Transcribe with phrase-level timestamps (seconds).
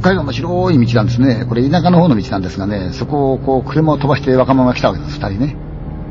[0.00, 1.44] 北海道の広い道なんですね。
[1.48, 5.56] これ田舎の方の道なんですがね、そこをこう車を飛ばして若者が来たわけです、二人ね。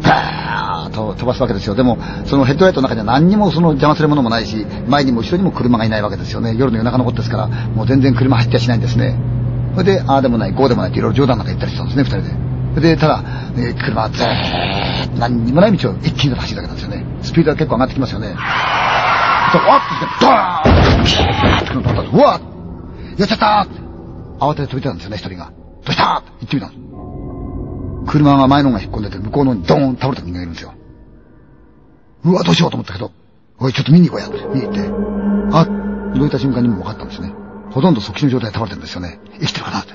[0.04, 1.76] バーッと飛ばすわけですよ。
[1.76, 6.56] でも、そのヘッドライトの中には何にもその邪魔するものもないし、前にも後ろにも車がいないわけですよね。
[6.58, 9.18] 夜の夜中のことですから、もう全然車走ってはしないんですね。
[9.76, 12.96] それで、ああでもない、こうでもないっていろいろ冗談なんか言ったりしたんですね、二人で。
[12.96, 13.24] で、ただ、
[13.58, 17.06] え、車はずーっと何にもない道を一気に走るだけなんですよね。
[17.22, 18.36] スピードが結構上がってきますよね。
[19.52, 22.57] と、わっとして、ドーンピーッと飛んだうわっ
[23.18, 23.68] やっちゃった
[24.40, 25.52] 慌てて飛び出たんですよね、一人が。
[25.84, 28.12] どうしたって言ってみたんです。
[28.12, 30.74] 車が前の方が引っ込んでて、向こうのにドーン倒れた人間がいるんですよ。
[32.24, 33.12] うわ、どうしようと思ったけど、
[33.60, 34.82] おい、ちょっと見に行こうや、って見に行って、
[35.52, 35.66] あ、
[36.18, 37.34] どいた瞬間にも分かったんですね。
[37.72, 39.20] ほとんど即死の状態で倒れてるんですよね。
[39.40, 39.94] 生きてるかなって。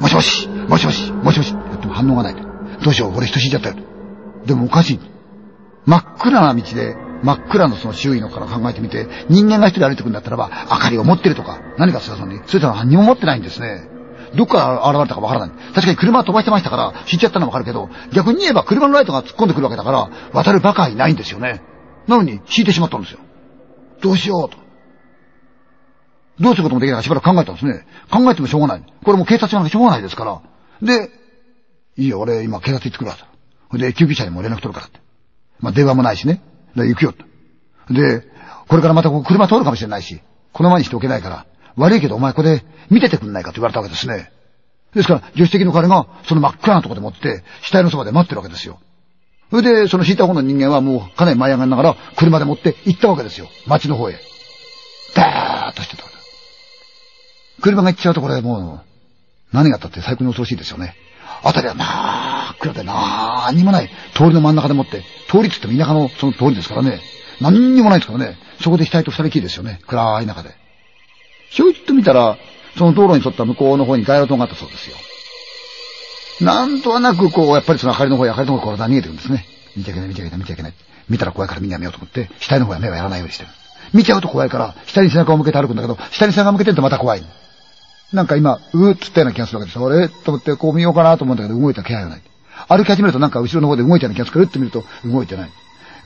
[0.00, 2.34] もしもし、もしもし、もしもし、やっても反応がない。
[2.34, 3.76] どうしよう、俺人死んじゃったよ。
[4.46, 5.00] でもおかしい。
[5.86, 13.88] 真っ暗な道で、真っ暗のその周囲のから考えてみて、人間が一人歩いてくんだったらば、明かりを持ってるとか、何かするのに、それとは何も持ってないんですね。
[14.34, 15.56] どっから現れたかわからない。
[15.74, 21.62] 確かに車飛ばしてましたから、死んじゃったのはわかるけど、逆に言えば車のライトが突っ込んでくるわけだから、渡るバカはいないんですよね。
[22.08, 23.20] なのに、死んでしまったんですよ。
[24.00, 24.56] どうしようと。
[26.40, 27.86] どうすることもできないかしばらく考えたんですね。
[28.10, 28.82] 考えてもしょうがない。
[29.04, 30.40] これも警察なんかしょうがないですから。
[30.82, 31.10] で、
[31.96, 33.16] いいよ、俺今警察行ってくるわ。
[33.70, 33.78] と。
[33.78, 35.00] で、救急車にも連絡取るからって。
[35.60, 36.42] まあ、電話もないしね。
[36.76, 37.24] で、行くよと。
[37.92, 38.22] で、
[38.68, 40.20] これからまた車通るかもしれないし、
[40.52, 44.30] この前にしておけないから、悪いけどお前ここで見ててくんないかと言われたわけですね。
[44.94, 48.78] ですから、助手席の彼がその真っ暗なとこで持って、死体のそばで待ってるわけですよ。
[49.50, 53.48] それで、その引いた方の人間はもうかなり舞い上がりながら車で持って行ったわけですよ。
[53.66, 54.18] 街の方へ。
[55.14, 56.16] ダーッとしてたわけ
[57.62, 60.94] 車が行っちゃうとこれもう、何があったって最高に恐ろしいですよね。
[61.42, 63.90] あたりはな真っ暗で何にもない。
[64.14, 67.00] 通りの真ん中でもって、通りって言っても田舎のその通りですからね。
[67.40, 68.36] 何にもないですからね。
[68.60, 69.80] そこで死体と二人きりですよね。
[69.86, 70.50] 暗い中で。
[71.50, 72.38] ひょいっと見たら、
[72.78, 74.96] その道路に沿った向こうの方に街路灯があったそうですよ。
[76.40, 79.44] なんとなくこう、やっぱりその明かりの方や明かりの方から逃げてるんですね。
[79.76, 80.74] 見ちゃいけない、見ちゃいけない、見ちゃいけない。
[81.08, 83.50] 見たら怖いからみんなやめようと思って、死体の方は目はやらないようにしてる。
[83.92, 87.22] 見ちゃうと怖いから、下に背中を向けて歩くんだけど、下に背中を向けてるとまた怖い。
[88.12, 89.78] なんか今、うーっつったような気がするわけです。
[89.78, 92.22] 俺と思ってこう見ようかなと思うんだけど、動いた気配がない。
[92.76, 95.50] 歩き始めるとなんか後ろの方で動いたような気がするって見ると、動いてない。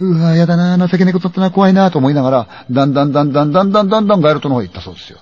[0.01, 5.19] うわ、やだな、情けねえことだったな、怖いなと思いながら、だんだんだんだんだんだんだんだん街路灯の方へ行ったそうですよ。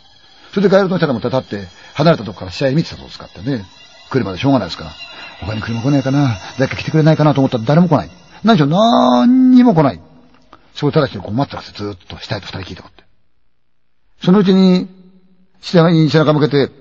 [0.52, 3.64] それで街路灯の下でも立って、離れたとこから試合見てたそうですかってね。
[4.10, 4.90] 車でしょうがないですから。
[5.40, 8.10] 他に車来ないかな誰か来てくれないかなと思ったら誰も来ない。
[8.42, 10.00] 何しろ何にも来ない。
[10.74, 13.04] そこでただしこう待ってますずーっと死体と二人聞いたって。
[14.22, 14.88] そのうちに、
[15.60, 16.72] 死体に背中向けて、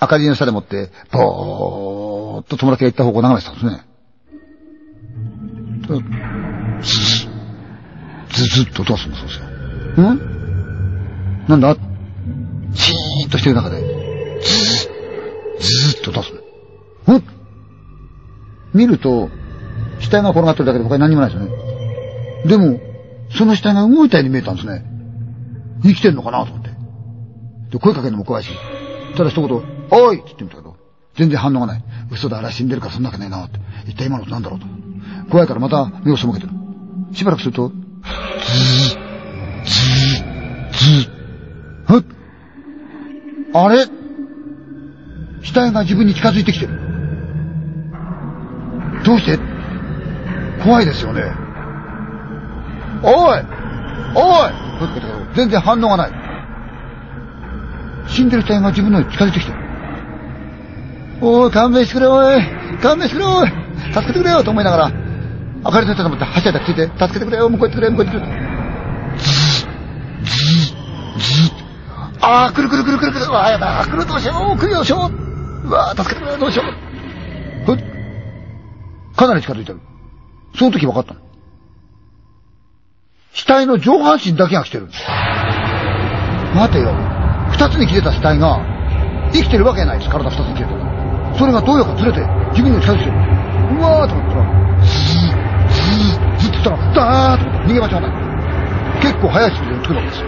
[0.00, 2.07] 明かりの下でもって、ぼー
[2.40, 3.84] っと友達が行った方向を眺めてたんですね。
[6.82, 9.46] ずずずっと音がするんだそうですよ。
[10.14, 10.18] ん？
[11.48, 11.76] なんだ？
[12.74, 16.32] シーンとしてる中で、ずー、ずーっと出す
[17.06, 17.16] の？
[17.18, 17.22] ん？
[18.74, 19.30] 見ると、
[20.00, 21.54] 死体が転がってるだけで他に何にもないですよね。
[22.46, 22.78] でも、
[23.30, 24.84] その死体が動いたように見えたんですね。
[25.82, 26.70] 生きてんのかなと思って。
[27.70, 28.50] で、声かけるのも怖いし。
[29.16, 29.50] ただ一言、
[29.90, 30.76] おいって言ってみたけど、
[31.18, 31.84] 全然反応がない。
[32.10, 33.58] 嘘だ、あれ死んでるからそんなわけねえなって。
[33.86, 34.66] 一体今のなんだろうと。
[35.30, 36.52] 怖いからまた目を背けてる。
[37.12, 37.78] しばらくすると、ずー、
[39.64, 42.04] ずー、ずー、はっ
[43.54, 43.86] あれ？
[45.42, 46.72] 死体が自分に近づいてきてる。
[49.04, 49.38] どうして？
[50.62, 51.22] 怖いですよね。
[53.02, 53.42] おい
[54.14, 54.52] おい
[55.34, 56.12] 全然反応がない。
[58.08, 59.67] 死んでる死体が自分のに近づいてきてる。
[61.20, 62.42] おい、勘弁してくれ、おい
[62.80, 63.48] 勘弁してくれ、おい
[63.92, 64.92] 助けてくれよと思いながら、
[65.64, 68.48] 明かりついたと思って、はしゃいだついて、助けてくれよ、向こう行ってくれ、向こう行ってくれ。
[69.18, 69.68] ズー、
[70.24, 71.68] ズー、ズー。
[72.20, 73.26] ああ、来る来る来る来る来る。
[73.26, 73.84] うわ、やだ。
[73.84, 74.58] 来るどうしよう。
[74.58, 75.10] 来るどうしよ
[75.64, 75.68] う。
[75.68, 76.36] うわ、助けてくれ。
[76.36, 77.64] どうしよう。
[77.64, 77.84] ふっ。
[79.16, 79.80] かなり近づいてる。
[80.56, 81.20] その時分かったの。
[83.32, 84.88] 死体の上半身だけが来てる。
[86.54, 86.92] 待てよ。
[87.52, 88.60] 二つに切れた死体が、
[89.32, 90.10] 生きてるわけないです。
[90.10, 90.87] 体二つに切れたら。
[91.38, 92.20] それがどうやかずれて、
[92.50, 93.12] 自分に近づいてる。
[93.12, 95.38] うわーと思ったら、ズー、
[95.68, 99.00] ズー、ズーって言ったら、ダーッと思って逃げ場所がない。
[99.00, 100.26] 結構早いスピードで来るわけですよ。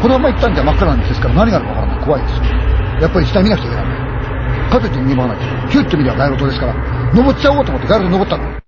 [0.00, 2.04] このまま行ったんじゃ真っ暗なんですから何があるかわからない。
[2.04, 2.34] 怖いです。
[3.02, 4.70] やっぱり下見なくちゃいけない。
[4.70, 5.68] かといって逃げ場がない。
[5.68, 6.74] ヒュッと見りゃ街路灯ですから、
[7.12, 8.60] 登っちゃおうと思って街路灯登ったの。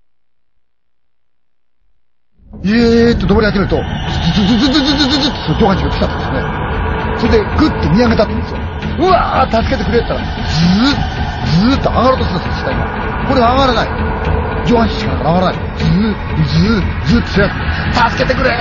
[2.64, 6.62] イエーって登り始めると、ズズズズズズズズズって上半身が来たんですね。
[7.18, 8.81] それでグッて見上げたって言うんですよ。
[8.98, 11.00] うわー助けてくれって言ったら、ズーッ、
[11.46, 12.78] ズーッと上がろうとするんですよ、下に。
[13.28, 13.88] これ上がらない。
[14.66, 15.54] 上半身しか上がらない。
[15.76, 17.60] ズーッ、ズーッ、ズーって
[18.10, 18.54] 助けてくれー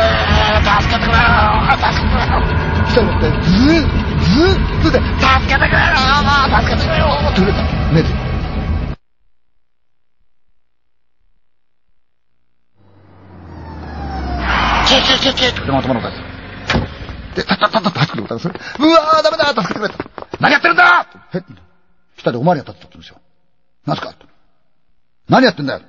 [0.82, 2.32] 助けてくれー助けてくれー
[2.92, 5.96] 下持って、ズーッ、ズずっとで、助けてくれよ
[6.50, 7.64] 助けてくれよって震えた。
[7.92, 8.10] 目で。
[14.86, 16.18] チェチェチェチェって頭の中で。
[17.36, 18.48] で、タッタッタッタッと入ってくることがす。
[18.48, 20.11] うわーダメだ助けてくれと。
[20.42, 21.44] 何やってるんだへっ。
[22.18, 23.18] 下でおまわりやったって言ったんですよ。
[23.86, 24.14] 何すか？
[25.30, 25.82] 何やってんだよ。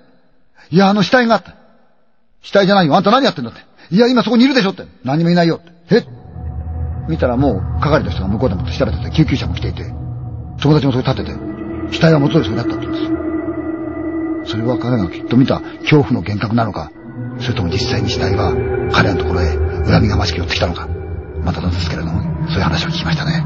[0.71, 1.57] いや、あの死体があった。
[2.43, 2.95] 死体じゃないよ。
[2.95, 3.61] あんた何やってんだって。
[3.91, 4.87] いや、今そこにいるでしょって。
[5.05, 5.97] 何もいないよって。
[5.97, 6.07] え？
[7.09, 9.85] 見たらもう、係の人が向こうでもって調べてて、救急車も来ていて、
[10.61, 11.39] 友達もそこ立ってて、
[11.93, 14.53] 死体は元通りそこにあったって言うんです。
[14.53, 16.93] それは彼がきっと見た恐怖の幻覚なのか、
[17.41, 18.53] それとも実際に死体が
[18.93, 19.57] 彼のところへ
[19.87, 20.87] 恨みがましく寄ってきたのか、
[21.43, 23.45] またなんですけれども、そういう話を聞きましたね。